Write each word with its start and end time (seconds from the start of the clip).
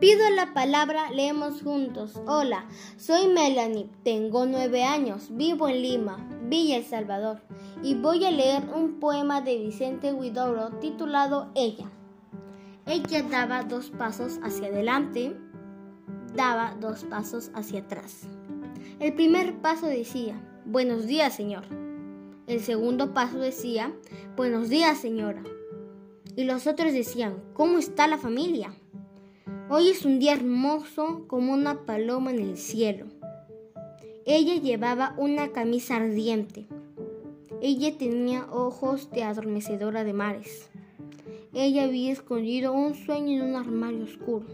Pido 0.00 0.30
la 0.30 0.54
palabra, 0.54 1.10
leemos 1.10 1.62
juntos. 1.62 2.20
Hola, 2.24 2.66
soy 2.96 3.26
Melanie, 3.26 3.90
tengo 4.04 4.46
nueve 4.46 4.84
años, 4.84 5.26
vivo 5.32 5.68
en 5.68 5.82
Lima, 5.82 6.24
Villa 6.44 6.76
El 6.76 6.84
Salvador, 6.84 7.40
y 7.82 7.96
voy 7.96 8.24
a 8.24 8.30
leer 8.30 8.62
un 8.72 9.00
poema 9.00 9.40
de 9.40 9.58
Vicente 9.58 10.12
Huidobro 10.12 10.70
titulado 10.78 11.50
Ella. 11.56 11.90
Ella 12.86 13.24
daba 13.24 13.64
dos 13.64 13.90
pasos 13.90 14.38
hacia 14.44 14.68
adelante, 14.68 15.36
daba 16.32 16.76
dos 16.80 17.02
pasos 17.02 17.50
hacia 17.54 17.80
atrás. 17.80 18.28
El 19.00 19.14
primer 19.14 19.60
paso 19.60 19.86
decía, 19.86 20.40
Buenos 20.64 21.08
días, 21.08 21.34
señor. 21.34 21.64
El 22.46 22.60
segundo 22.60 23.14
paso 23.14 23.38
decía, 23.40 23.92
Buenos 24.36 24.68
días, 24.68 24.98
señora. 24.98 25.42
Y 26.36 26.44
los 26.44 26.68
otros 26.68 26.92
decían, 26.92 27.42
¿cómo 27.52 27.78
está 27.78 28.06
la 28.06 28.16
familia? 28.16 28.72
Hoy 29.70 29.90
es 29.90 30.06
un 30.06 30.18
día 30.18 30.32
hermoso 30.32 31.26
como 31.26 31.52
una 31.52 31.84
paloma 31.84 32.30
en 32.30 32.38
el 32.38 32.56
cielo. 32.56 33.04
Ella 34.24 34.54
llevaba 34.54 35.14
una 35.18 35.48
camisa 35.48 35.96
ardiente. 35.96 36.66
Ella 37.60 37.98
tenía 37.98 38.46
ojos 38.50 39.10
de 39.10 39.24
adormecedora 39.24 40.04
de 40.04 40.14
mares. 40.14 40.70
Ella 41.52 41.84
había 41.84 42.12
escondido 42.12 42.72
un 42.72 42.94
sueño 42.94 43.42
en 43.42 43.50
un 43.50 43.56
armario 43.56 44.04
oscuro. 44.04 44.46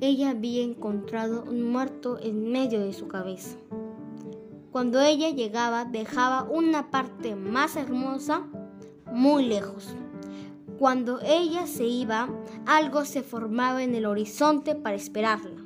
Ella 0.00 0.30
había 0.30 0.64
encontrado 0.64 1.44
un 1.44 1.70
muerto 1.70 2.18
en 2.20 2.50
medio 2.50 2.80
de 2.80 2.92
su 2.92 3.06
cabeza. 3.06 3.58
Cuando 4.72 5.00
ella 5.00 5.30
llegaba 5.30 5.84
dejaba 5.84 6.42
una 6.50 6.90
parte 6.90 7.36
más 7.36 7.76
hermosa 7.76 8.42
muy 9.12 9.46
lejos. 9.46 9.94
Cuando 10.80 11.20
ella 11.20 11.66
se 11.66 11.84
iba, 11.84 12.30
algo 12.64 13.04
se 13.04 13.22
formaba 13.22 13.82
en 13.82 13.94
el 13.94 14.06
horizonte 14.06 14.74
para 14.74 14.96
esperarla. 14.96 15.62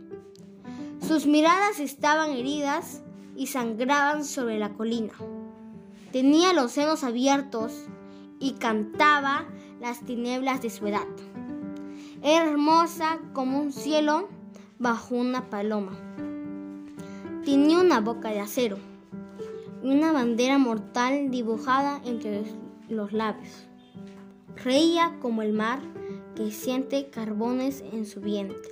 Sus 1.06 1.28
miradas 1.28 1.78
estaban 1.78 2.32
heridas 2.32 3.00
y 3.36 3.46
sangraban 3.46 4.24
sobre 4.24 4.58
la 4.58 4.72
colina. 4.72 5.12
Tenía 6.10 6.52
los 6.52 6.72
senos 6.72 7.04
abiertos 7.04 7.84
y 8.40 8.54
cantaba 8.54 9.46
las 9.80 10.00
tinieblas 10.00 10.60
de 10.62 10.70
su 10.70 10.88
edad. 10.88 11.06
Hermosa 12.20 13.20
como 13.32 13.60
un 13.60 13.72
cielo 13.72 14.28
bajo 14.80 15.14
una 15.14 15.48
paloma. 15.48 15.92
Tenía 17.44 17.78
una 17.78 18.00
boca 18.00 18.30
de 18.30 18.40
acero 18.40 18.78
y 19.80 19.92
una 19.92 20.10
bandera 20.10 20.58
mortal 20.58 21.30
dibujada 21.30 22.00
entre 22.04 22.42
los 22.88 23.12
labios. 23.12 23.68
Reía 24.62 25.18
como 25.20 25.42
el 25.42 25.52
mar 25.52 25.80
que 26.34 26.50
siente 26.50 27.10
carbones 27.10 27.82
en 27.92 28.06
su 28.06 28.20
vientre, 28.20 28.70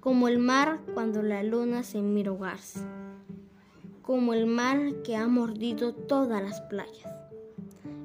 como 0.00 0.28
el 0.28 0.38
mar 0.38 0.80
cuando 0.94 1.22
la 1.22 1.42
luna 1.42 1.82
se 1.82 2.00
mira 2.00 2.32
como 4.02 4.32
el 4.32 4.46
mar 4.46 5.02
que 5.04 5.16
ha 5.16 5.28
mordido 5.28 5.92
todas 5.92 6.42
las 6.42 6.62
playas, 6.62 7.12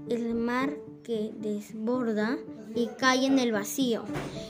el 0.10 0.36
mar 0.36 0.76
que 1.04 1.32
desborda 1.38 2.38
y 2.76 2.88
cae 2.98 3.26
en 3.26 3.40
el 3.40 3.52
vacío, 3.52 4.04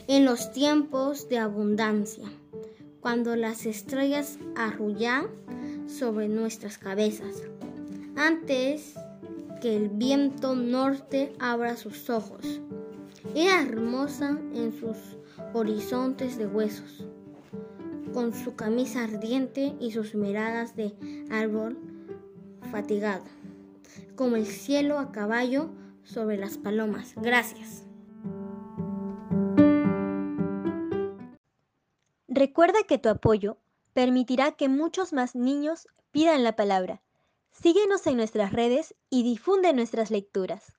en 0.07 0.25
los 0.25 0.51
tiempos 0.51 1.29
de 1.29 1.37
abundancia, 1.37 2.25
cuando 3.01 3.35
las 3.35 3.65
estrellas 3.65 4.39
arrullan 4.55 5.27
sobre 5.87 6.27
nuestras 6.27 6.77
cabezas. 6.77 7.43
Antes 8.15 8.95
que 9.63 9.77
el 9.77 9.87
viento 9.87 10.55
norte 10.55 11.31
abra 11.39 11.77
sus 11.77 12.09
ojos. 12.09 12.59
Era 13.33 13.61
hermosa 13.61 14.37
en 14.53 14.77
sus 14.77 14.97
horizontes 15.53 16.37
de 16.37 16.45
huesos, 16.45 17.07
con 18.13 18.33
su 18.33 18.57
camisa 18.57 19.05
ardiente 19.05 19.73
y 19.79 19.91
sus 19.91 20.15
miradas 20.15 20.75
de 20.75 20.93
árbol 21.31 21.77
fatigado, 22.73 23.23
como 24.17 24.35
el 24.35 24.47
cielo 24.47 24.99
a 24.99 25.13
caballo 25.13 25.69
sobre 26.03 26.35
las 26.35 26.57
palomas. 26.57 27.13
Gracias. 27.15 27.85
Recuerda 32.27 32.79
que 32.85 32.97
tu 32.97 33.07
apoyo 33.07 33.59
permitirá 33.93 34.51
que 34.51 34.67
muchos 34.67 35.13
más 35.13 35.35
niños 35.35 35.87
pidan 36.11 36.43
la 36.43 36.57
palabra. 36.57 37.01
Síguenos 37.53 38.05
en 38.07 38.17
nuestras 38.17 38.51
redes 38.51 38.95
y 39.09 39.23
difunde 39.23 39.73
nuestras 39.73 40.09
lecturas. 40.09 40.73